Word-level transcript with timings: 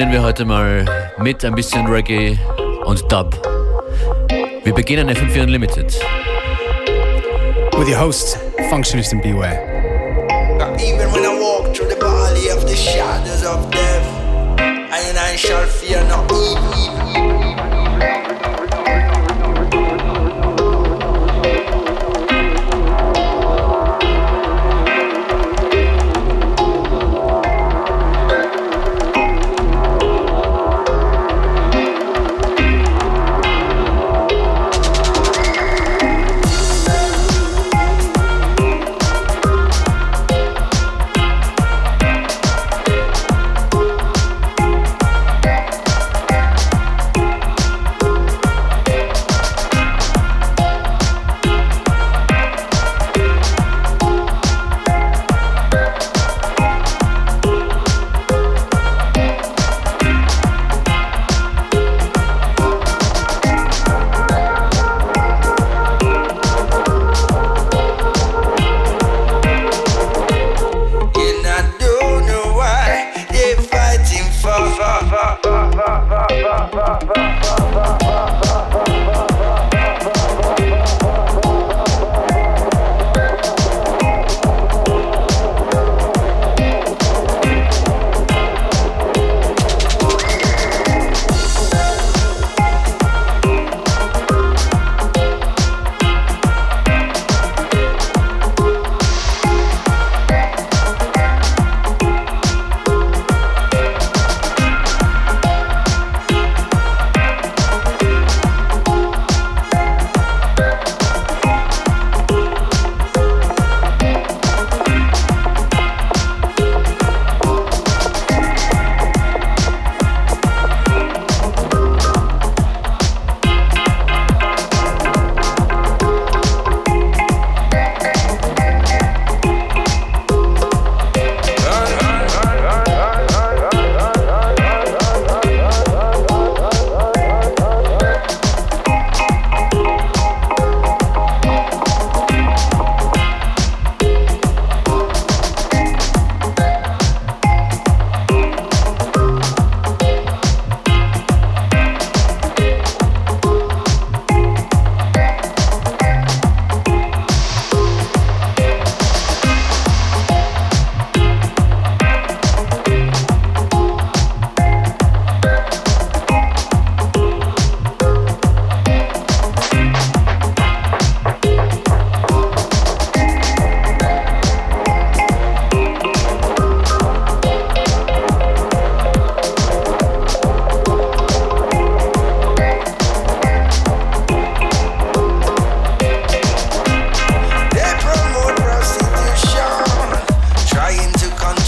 beginnen 0.00 0.14
wir 0.14 0.22
heute 0.22 0.46
mal 0.46 0.86
mit 1.18 1.44
ein 1.44 1.54
bisschen 1.54 1.86
Reggae 1.86 2.38
und 2.86 3.02
Dub. 3.12 3.34
Wir 4.64 4.72
beginnen 4.72 5.10
FM4 5.10 5.42
Unlimited. 5.42 6.00
With 7.76 7.86
your 7.86 8.00
host, 8.00 8.38
Functionist 8.70 9.12
and 9.12 9.20
Beware. 9.22 9.60
Even 10.78 11.12
when 11.12 11.26
I 11.26 11.38
walk 11.38 11.74
through 11.74 11.90
the 11.90 12.00
valley 12.00 12.48
of 12.48 12.66
the 12.66 12.74
shadows 12.74 13.44
of 13.44 13.70
death, 13.70 14.06
I 14.58 15.02
and 15.10 15.18
I 15.18 15.36
shall 15.36 15.66
fear 15.66 16.02
no 16.08 16.24
evil. 16.32 16.79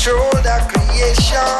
control 0.03 0.31
the 0.43 0.59
creation. 0.69 1.52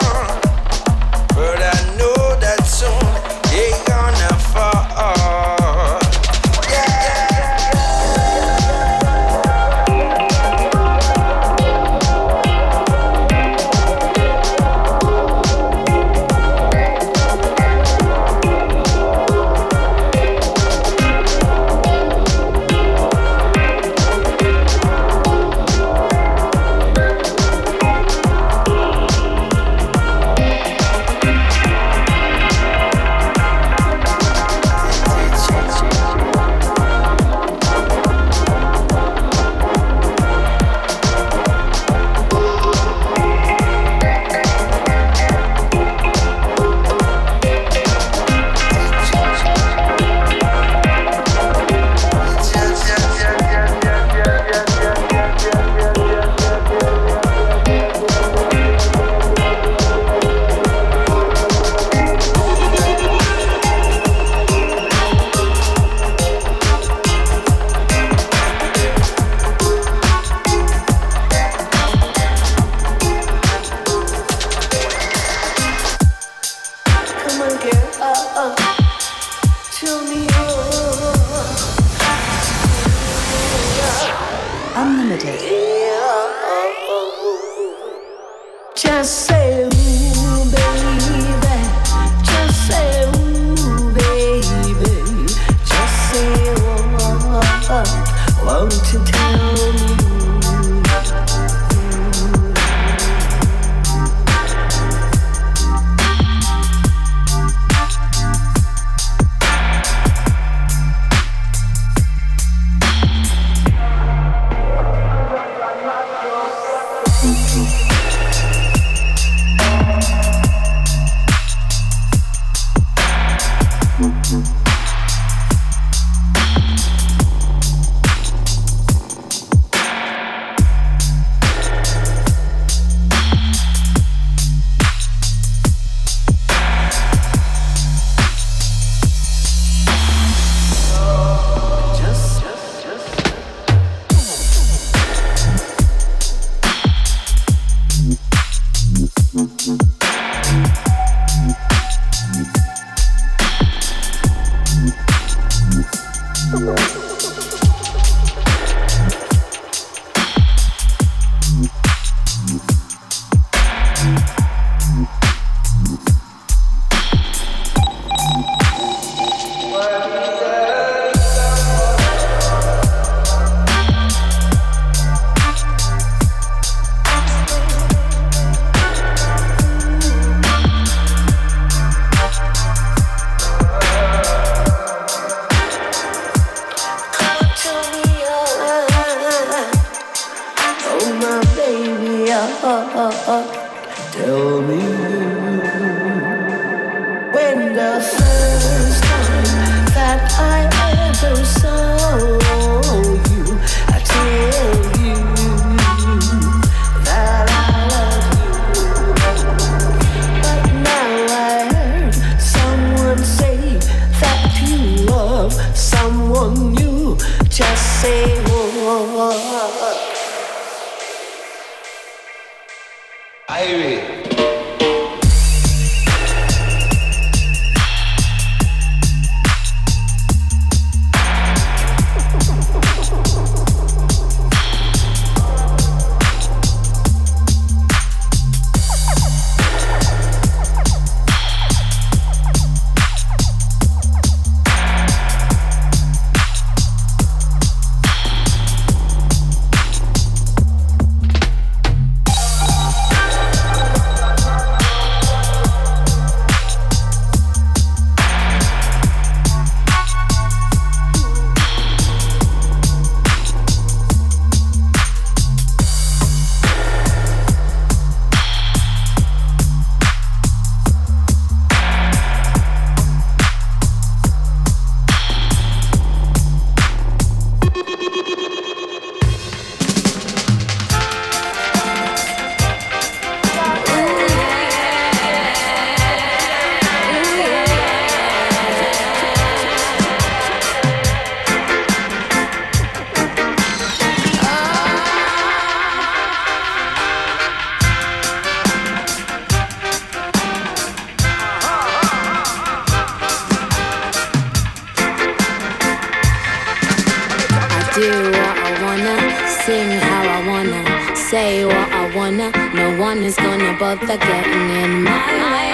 do 307.95 308.09
what 308.09 308.57
I 308.57 308.73
wanna, 308.83 309.17
sing 309.65 309.91
how 310.01 310.25
I 310.25 310.49
wanna, 310.49 310.83
say 311.15 311.63
what 311.65 311.93
I 311.93 312.15
wanna. 312.17 312.51
No 312.75 312.99
one 312.99 313.19
is 313.19 313.37
gonna 313.37 313.77
bother 313.79 314.17
getting 314.17 314.71
in 314.83 315.03
my 315.03 315.13
way. 315.53 315.71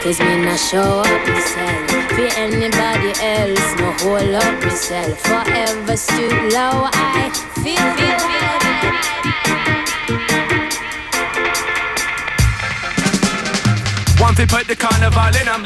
Cause 0.00 0.20
me 0.20 0.36
not 0.44 0.58
show 0.60 1.00
up 1.00 1.26
myself, 1.26 2.08
be 2.16 2.28
anybody 2.36 3.12
else, 3.20 3.74
no 3.80 3.90
hold 3.98 4.34
up 4.34 4.62
myself. 4.62 5.18
Forever 5.20 5.96
stoop 5.96 6.32
low, 6.54 6.88
I 6.92 7.30
feel, 7.64 7.94
feel, 7.98 8.18
feel. 8.18 8.58
want 14.28 14.36
to 14.36 14.46
put 14.46 14.68
the 14.68 14.76
carnival 14.76 15.32
in 15.32 15.46
them. 15.48 15.64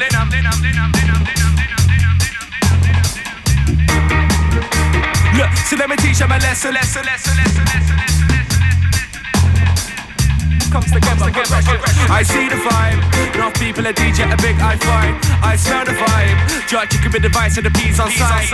Look, 5.35 5.51
so 5.67 5.75
let 5.75 5.89
me 5.89 5.97
teach 5.97 6.19
them 6.19 6.31
a 6.31 6.39
lesson, 6.39 6.73
lesson, 6.73 7.03
lesson, 7.03 7.35
lesson, 7.35 7.65
lesson, 7.67 7.97
lesson, 7.99 8.27
lesson. 8.31 8.31
Comes 10.71 10.91
together, 10.95 11.27
comes 11.31 11.51
together. 11.51 11.91
I 12.07 12.23
see 12.23 12.47
the 12.47 12.55
vibe. 12.55 13.03
Enough 13.35 13.53
people 13.59 13.85
are 13.85 13.91
DJ 13.91 14.31
a 14.31 14.37
big 14.39 14.55
I 14.61 14.77
find. 14.77 15.19
I 15.43 15.57
smell 15.57 15.83
the 15.83 15.91
vibe. 15.91 16.39
Judge, 16.69 16.93
you 16.93 16.99
can 17.03 17.11
be 17.11 17.19
the 17.19 17.29
vice 17.29 17.57
and 17.57 17.65
the 17.65 17.71
peas 17.71 17.99
on 17.99 18.09
side. 18.11 18.47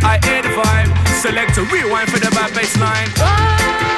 I 0.00 0.18
hear 0.24 0.40
the 0.40 0.48
vibe. 0.56 0.96
Select 1.20 1.58
a 1.58 1.62
rewind 1.64 2.08
for 2.10 2.18
the 2.18 2.30
bad 2.30 2.54
bass 2.54 2.74
line. 2.80 3.97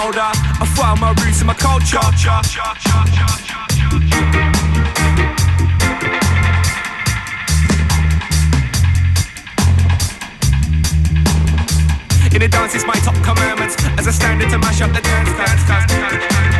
I 0.00 0.64
found 0.76 1.00
my 1.00 1.10
roots 1.10 1.40
and 1.40 1.48
my 1.48 1.54
culture. 1.54 1.98
In 12.32 12.40
the 12.40 12.48
dance, 12.48 12.74
it's 12.76 12.86
my 12.86 12.94
top 12.94 13.16
commandments. 13.24 13.74
As 13.98 14.06
I 14.06 14.12
stand 14.12 14.40
in 14.40 14.48
to 14.50 14.58
mash 14.58 14.80
up 14.80 14.92
the 14.92 15.00
dance, 15.00 15.30
dance, 15.30 15.66
dance, 15.66 15.90
dance. 15.90 16.57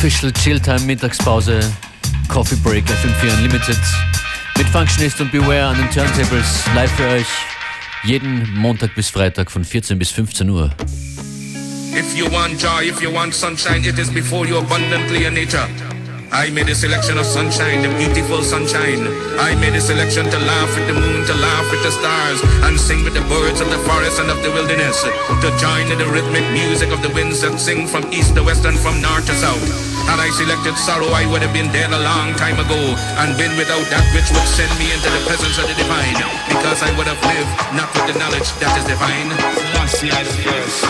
Official 0.00 0.32
Chilltime 0.32 0.86
Mittagspause, 0.86 1.60
Coffee 2.26 2.56
Break 2.56 2.86
FM4 2.86 3.34
Unlimited 3.34 3.78
mit 4.56 4.66
Functionist 4.68 5.20
und 5.20 5.30
Beware 5.30 5.66
an 5.66 5.76
den 5.76 5.90
Turntables 5.90 6.64
live 6.74 6.90
für 6.92 7.06
euch 7.06 7.26
jeden 8.04 8.50
Montag 8.54 8.94
bis 8.94 9.10
Freitag 9.10 9.50
von 9.50 9.62
14 9.62 9.98
bis 9.98 10.10
15 10.10 10.48
Uhr. 10.48 10.70
If 11.92 12.16
you 12.16 12.32
want 12.32 12.58
joy, 12.58 12.88
if 12.88 13.02
you 13.02 13.12
want 13.12 13.34
sunshine, 13.34 13.86
it 13.86 13.98
is 13.98 14.08
before 14.08 14.46
you 14.46 14.56
abundantly 14.56 15.26
in 15.26 15.34
nature. 15.34 15.68
I 16.32 16.48
made 16.48 16.70
a 16.70 16.74
selection 16.74 17.18
of 17.18 17.26
sunshine, 17.26 17.82
the 17.82 17.88
beautiful 17.98 18.40
sunshine. 18.42 19.06
I 19.38 19.54
made 19.56 19.76
a 19.76 19.82
selection 19.82 20.30
to 20.30 20.38
laugh 20.38 20.74
with 20.78 20.86
the 20.86 20.94
moon, 20.94 21.26
to 21.26 21.34
laugh 21.34 21.70
with 21.70 21.82
the 21.82 21.90
stars, 21.90 22.40
and 22.64 22.80
sing 22.80 23.04
with 23.04 23.12
the 23.12 23.26
birds 23.28 23.60
of 23.60 23.68
the 23.68 23.78
forest 23.84 24.18
and 24.18 24.30
of 24.30 24.40
the 24.42 24.50
wilderness. 24.50 25.02
To 25.02 25.50
join 25.60 25.92
in 25.92 25.98
the 25.98 26.06
rhythmic 26.06 26.50
music 26.52 26.90
of 26.90 27.02
the 27.02 27.10
winds 27.10 27.42
that 27.42 27.58
sing 27.58 27.86
from 27.86 28.10
east 28.14 28.34
to 28.36 28.42
west 28.42 28.64
and 28.64 28.78
from 28.78 29.02
north 29.02 29.26
to 29.26 29.34
south. 29.34 29.89
Had 30.10 30.18
I 30.18 30.30
selected 30.34 30.74
sorrow, 30.74 31.06
I 31.14 31.22
would 31.30 31.38
have 31.38 31.54
been 31.54 31.70
dead 31.70 31.94
a 31.94 32.02
long 32.02 32.34
time 32.34 32.58
ago, 32.58 32.74
and 33.22 33.38
been 33.38 33.54
without 33.54 33.86
that 33.94 34.02
which 34.10 34.26
would 34.34 34.48
send 34.58 34.74
me 34.74 34.90
into 34.90 35.06
the 35.06 35.22
presence 35.22 35.54
of 35.54 35.70
the 35.70 35.76
divine. 35.78 36.18
Because 36.50 36.82
I 36.82 36.90
would 36.98 37.06
have 37.06 37.22
lived 37.22 37.46
not 37.78 37.86
with 37.94 38.10
the 38.10 38.18
knowledge 38.18 38.50
that 38.58 38.74
is 38.74 38.90
divine. 38.90 39.30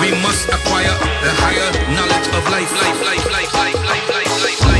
We 0.00 0.16
must 0.24 0.48
acquire 0.48 0.96
the 1.20 1.32
higher 1.36 1.68
knowledge 1.92 2.28
of 2.32 2.48
life, 2.48 2.72
life, 2.80 2.96
life, 3.04 3.28
life, 3.28 3.52
life, 3.52 3.76
life, 3.76 4.08
life, 4.08 4.40
life, 4.40 4.60
life. 4.64 4.79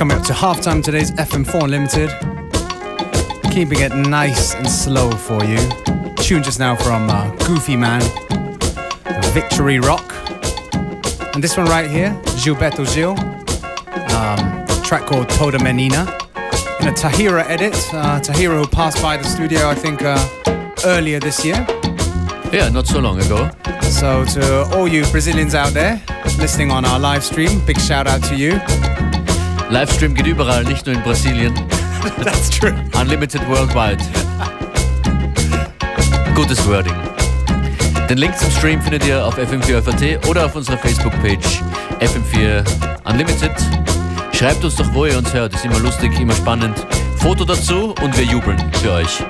Coming 0.00 0.16
up 0.16 0.24
to 0.24 0.32
halftime 0.32 0.82
today's 0.82 1.10
FM4 1.10 1.64
Unlimited. 1.64 2.08
Keeping 3.52 3.80
it 3.80 3.94
nice 3.94 4.54
and 4.54 4.66
slow 4.66 5.10
for 5.10 5.44
you. 5.44 5.58
Tune 6.14 6.42
just 6.42 6.58
now 6.58 6.74
from 6.74 7.10
uh, 7.10 7.28
Goofy 7.44 7.76
Man, 7.76 8.00
Victory 9.34 9.78
Rock. 9.78 10.14
And 11.34 11.44
this 11.44 11.54
one 11.58 11.66
right 11.66 11.90
here, 11.90 12.18
Gilberto 12.40 12.86
Gil, 12.94 13.10
um, 14.16 14.82
track 14.82 15.04
called 15.04 15.28
Toda 15.28 15.62
Menina. 15.62 16.04
In 16.80 16.88
a 16.88 16.92
Tahira 16.92 17.44
edit, 17.50 17.74
uh, 17.92 18.20
Tahira 18.20 18.58
who 18.58 18.66
passed 18.66 19.02
by 19.02 19.18
the 19.18 19.24
studio, 19.24 19.68
I 19.68 19.74
think, 19.74 20.00
uh, 20.00 20.16
earlier 20.86 21.20
this 21.20 21.44
year. 21.44 21.66
Yeah, 22.50 22.70
not 22.70 22.86
so 22.86 23.00
long 23.00 23.20
ago. 23.20 23.50
So 23.82 24.24
to 24.24 24.62
all 24.74 24.88
you 24.88 25.04
Brazilians 25.10 25.54
out 25.54 25.74
there 25.74 26.02
listening 26.38 26.70
on 26.70 26.86
our 26.86 26.98
live 26.98 27.22
stream, 27.22 27.62
big 27.66 27.78
shout 27.78 28.06
out 28.06 28.22
to 28.30 28.34
you. 28.34 28.58
Livestream 29.70 30.14
geht 30.14 30.26
überall, 30.26 30.64
nicht 30.64 30.84
nur 30.84 30.96
in 30.96 31.02
Brasilien. 31.02 31.54
That's 32.24 32.50
true. 32.50 32.74
Unlimited 33.00 33.40
worldwide. 33.48 34.02
Gutes 36.34 36.66
Wording. 36.66 36.94
Den 38.08 38.18
Link 38.18 38.36
zum 38.36 38.50
Stream 38.50 38.82
findet 38.82 39.06
ihr 39.06 39.24
auf 39.24 39.38
fm4.at 39.38 40.26
oder 40.26 40.46
auf 40.46 40.56
unserer 40.56 40.76
Facebook-Page 40.76 41.62
FM4 42.00 42.64
Unlimited. 43.04 43.52
Schreibt 44.32 44.64
uns 44.64 44.74
doch, 44.74 44.92
wo 44.92 45.06
ihr 45.06 45.16
uns 45.16 45.32
hört. 45.32 45.54
Ist 45.54 45.64
immer 45.64 45.78
lustig, 45.78 46.18
immer 46.18 46.34
spannend. 46.34 46.76
Foto 47.18 47.44
dazu 47.44 47.94
und 48.02 48.16
wir 48.18 48.24
jubeln 48.24 48.58
für 48.82 48.90
euch. 48.92 49.22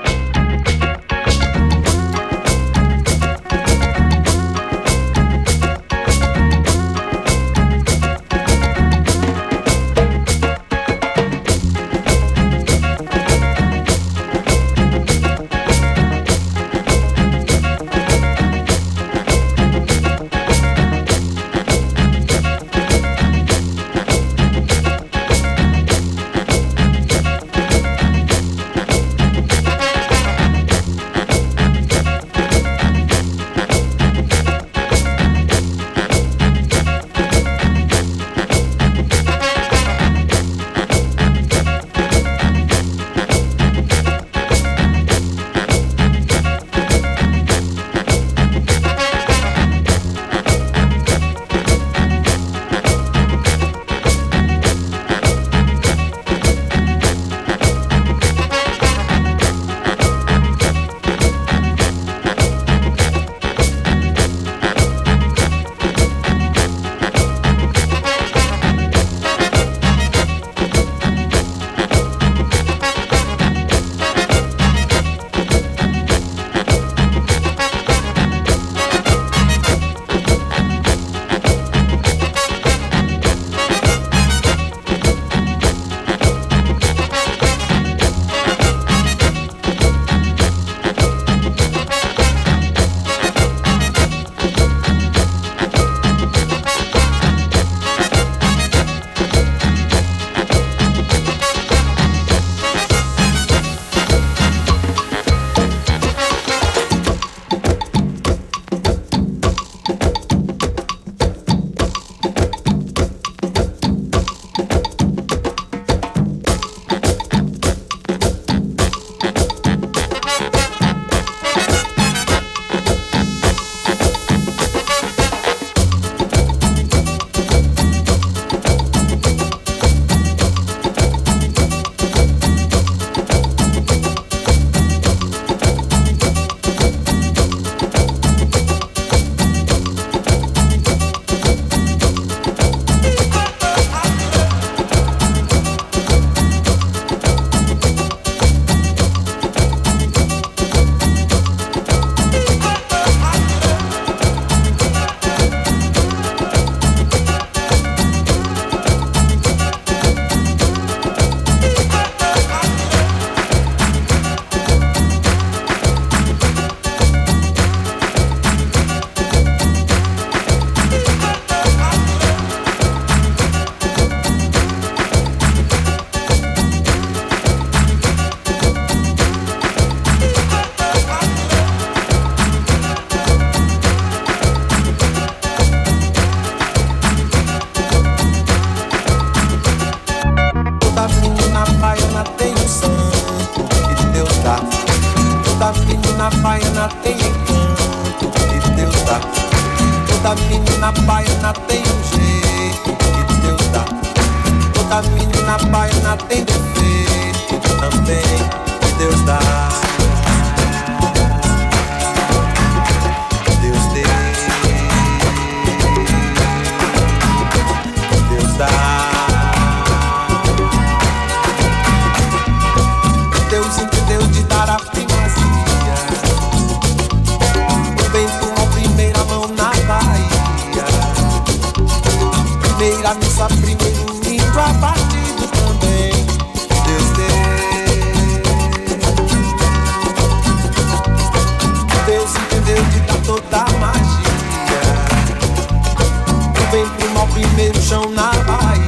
vem 246.71 246.87
pro 246.87 247.09
mal, 247.09 247.27
primeiro 247.27 247.81
chão 247.81 248.09
na 248.11 248.31
Bahia. 248.31 248.87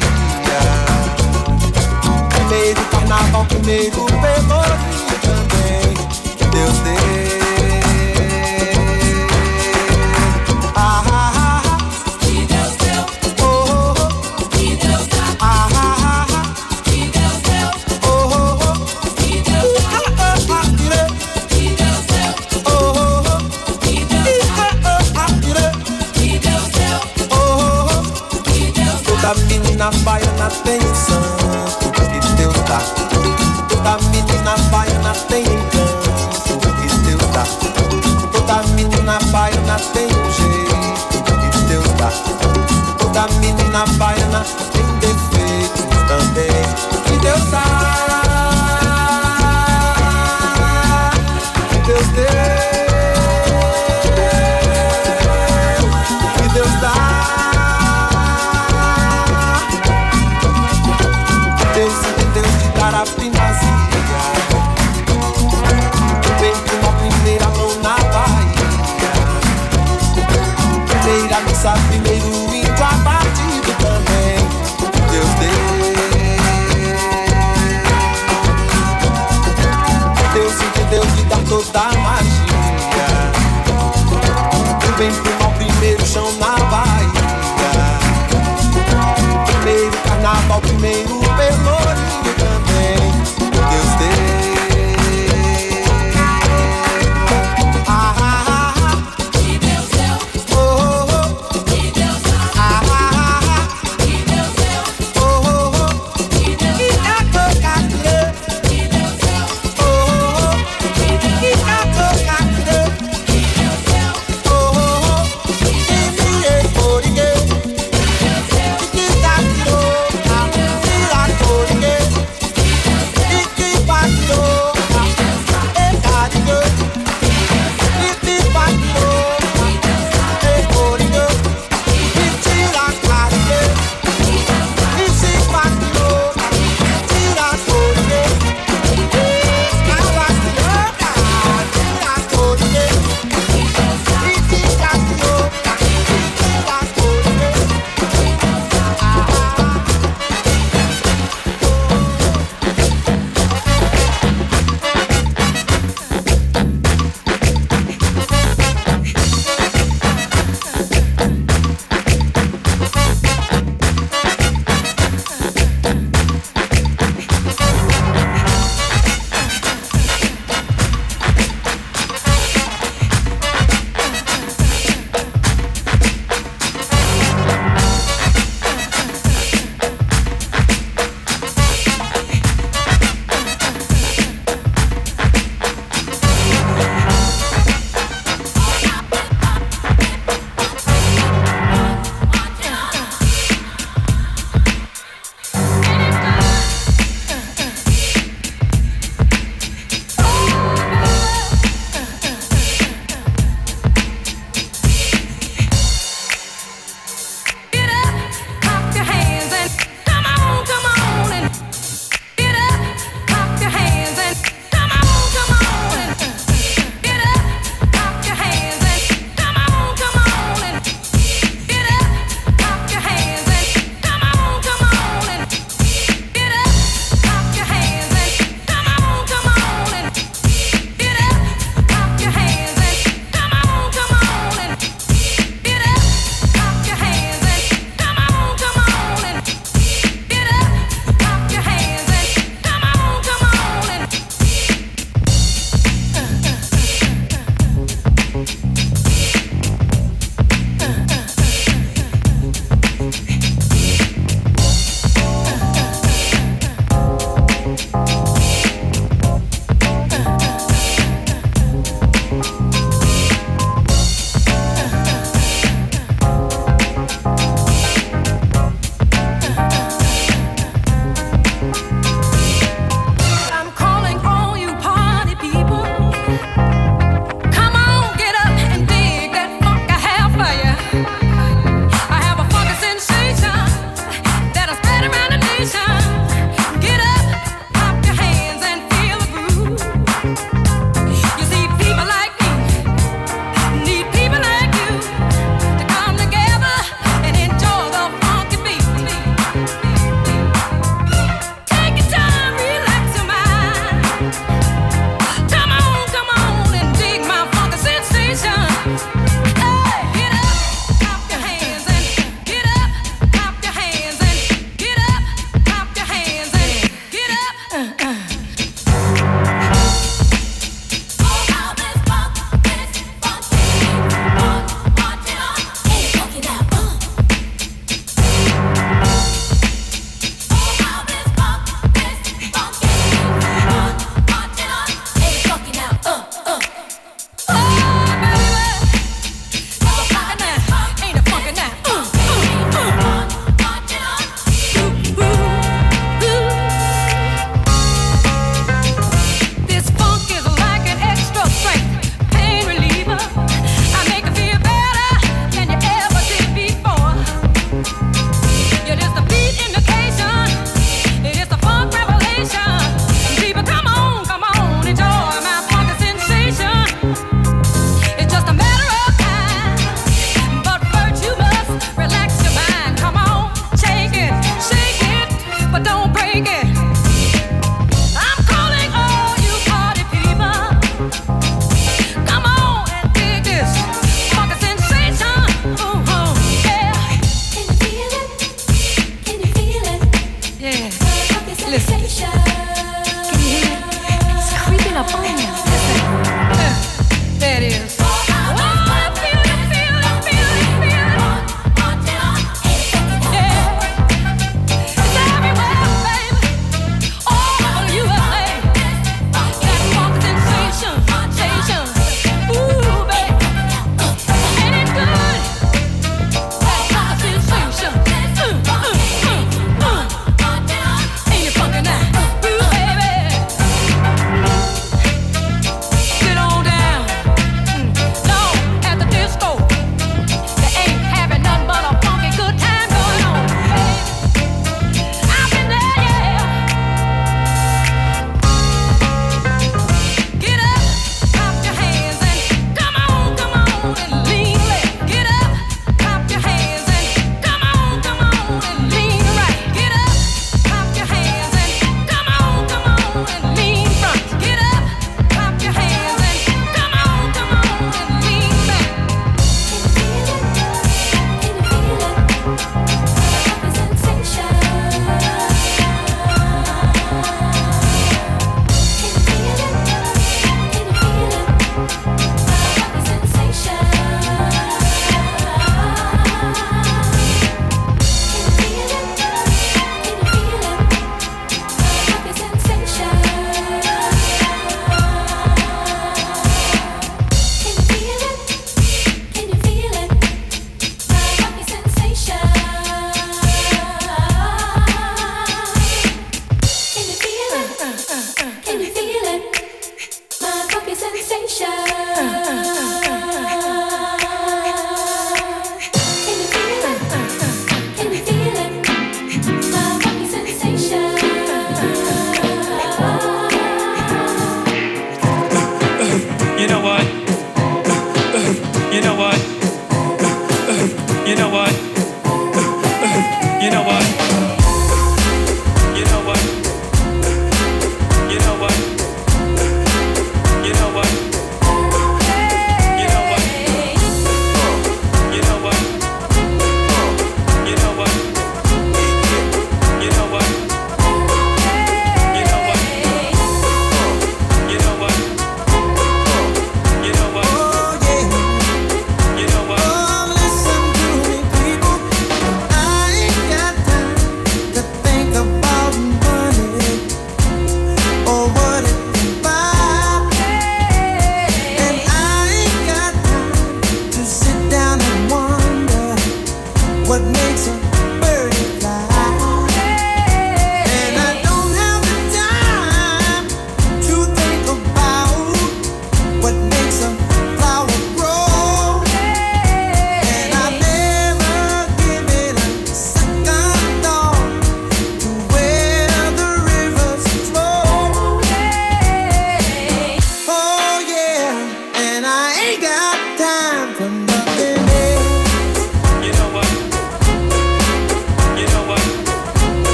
Primeiro 2.29 2.81
carnaval, 2.85 3.45
primeiro 3.45 4.05
pelourinho 4.05 5.19
também. 5.21 5.93
Que 6.37 6.45
Deus 6.45 6.77
dê 6.79 7.02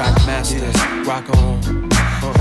track 0.00 0.26
masters. 0.26 0.62
Yeah. 0.62 1.04
Rock 1.04 1.28
on. 1.36 1.60
Huh. 1.92 2.32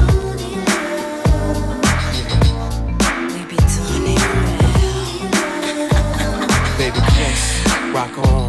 Baby, 6.77 6.99
kiss, 7.17 7.93
rock 7.93 8.17
on. 8.29 8.48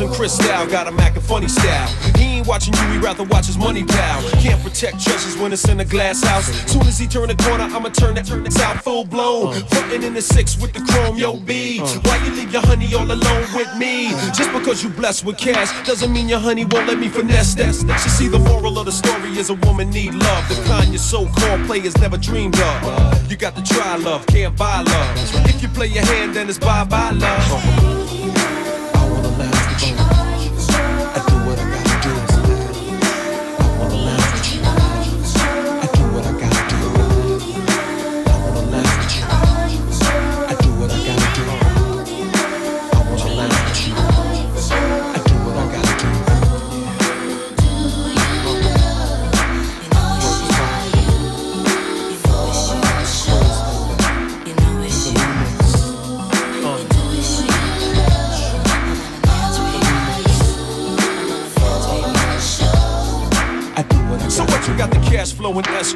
And 0.00 0.12
Cristal 0.12 0.66
got 0.66 0.86
a 0.86 0.92
Mac 0.92 1.14
and 1.14 1.24
funny 1.24 1.48
style. 1.48 2.13
Ain't 2.34 2.48
watching 2.48 2.74
you, 2.74 2.80
he 2.88 2.98
rather 2.98 3.22
watch 3.22 3.46
his 3.46 3.56
money 3.56 3.84
pal. 3.84 4.20
Can't 4.40 4.60
protect 4.60 5.00
treasures 5.00 5.38
when 5.38 5.52
it's 5.52 5.68
in 5.68 5.78
a 5.78 5.84
glass 5.84 6.20
house. 6.24 6.46
Soon 6.68 6.82
as 6.82 6.98
he 6.98 7.06
turn 7.06 7.28
the 7.28 7.36
corner, 7.36 7.62
I'ma 7.62 7.90
turn 7.90 8.16
that 8.16 8.26
turn 8.26 8.44
out 8.60 8.82
full 8.82 9.04
blown. 9.04 9.54
Frontin' 9.68 10.02
in 10.02 10.14
the 10.14 10.20
six 10.20 10.60
with 10.60 10.72
the 10.72 10.80
chrome, 10.80 11.16
yo 11.16 11.36
B. 11.36 11.78
Why 11.78 12.16
you 12.24 12.32
leave 12.32 12.52
your 12.52 12.62
honey 12.62 12.92
all 12.92 13.06
alone 13.06 13.46
with 13.54 13.72
me? 13.76 14.08
Just 14.34 14.52
because 14.52 14.82
you 14.82 14.90
blessed 14.90 15.24
with 15.24 15.38
cash 15.38 15.70
doesn't 15.86 16.12
mean 16.12 16.28
your 16.28 16.40
honey 16.40 16.64
won't 16.64 16.88
let 16.88 16.98
me 16.98 17.08
finesse 17.08 17.54
that. 17.54 17.72
She 18.02 18.08
see 18.08 18.26
the 18.26 18.40
moral 18.40 18.80
of 18.80 18.86
the 18.86 18.92
story 18.92 19.30
is 19.38 19.50
a 19.50 19.54
woman 19.54 19.90
need 19.90 20.14
love. 20.14 20.48
The 20.48 20.60
kind 20.66 20.90
your 20.90 20.98
so-called 20.98 21.66
players 21.66 21.96
never 21.98 22.18
dreamed 22.18 22.58
of. 22.58 23.30
You 23.30 23.36
got 23.36 23.54
to 23.54 23.62
try 23.62 23.94
love, 23.94 24.26
can't 24.26 24.56
buy 24.56 24.80
love. 24.82 25.46
If 25.46 25.62
you 25.62 25.68
play 25.68 25.86
your 25.86 26.04
hand, 26.04 26.34
then 26.34 26.48
it's 26.48 26.58
bye-bye 26.58 27.12
love. 27.12 28.53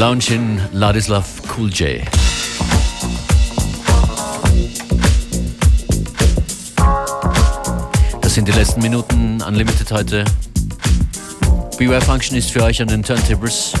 In 0.00 0.58
Ladies 0.72 1.08
Love 1.08 1.26
Cool 1.54 1.68
J. 1.68 2.00
Das 8.22 8.34
sind 8.34 8.48
die 8.48 8.52
letzten 8.52 8.80
Minuten 8.80 9.42
Unlimited 9.42 9.92
heute. 9.92 10.24
Beware 11.76 12.00
Function 12.00 12.34
ist 12.38 12.50
für 12.50 12.62
euch 12.62 12.80
an 12.80 12.88
den 12.88 13.02
Turntables. 13.02 13.74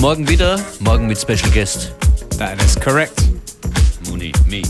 Morgen 0.00 0.28
wieder, 0.28 0.60
morgen 0.78 1.08
mit 1.08 1.18
Special 1.18 1.50
Guest. 1.50 1.92
That 2.38 2.62
is 2.62 2.78
correct. 2.78 3.20
Mooney, 4.08 4.30
me. 4.46 4.62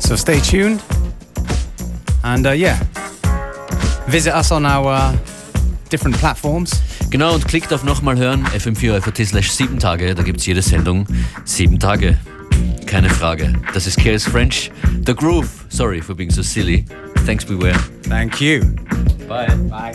So 0.00 0.16
stay 0.16 0.40
tuned. 0.40 0.82
And 2.24 2.44
uh, 2.44 2.50
yeah, 2.50 2.80
visit 4.08 4.34
us 4.34 4.50
on 4.50 4.66
our 4.66 5.14
different 5.88 6.18
platforms. 6.18 6.85
Genau, 7.16 7.32
und 7.32 7.48
klickt 7.48 7.72
auf 7.72 7.82
nochmal 7.82 8.18
hören, 8.18 8.44
fm4 8.44 9.24
slash 9.24 9.50
7 9.50 9.78
Tage, 9.78 10.14
da 10.14 10.22
gibt 10.22 10.40
es 10.40 10.44
jede 10.44 10.60
Sendung 10.60 11.06
sieben 11.46 11.78
Tage. 11.78 12.18
Keine 12.84 13.08
Frage. 13.08 13.54
Das 13.72 13.86
ist 13.86 13.98
Chaos 13.98 14.24
French. 14.24 14.70
The 15.06 15.14
Groove. 15.14 15.48
Sorry 15.70 16.02
for 16.02 16.14
being 16.14 16.30
so 16.30 16.42
silly. 16.42 16.84
Thanks, 17.24 17.46
Beware. 17.46 17.78
Thank 18.06 18.42
you. 18.42 18.66
Bye. 19.26 19.46
Bye. 19.70 19.94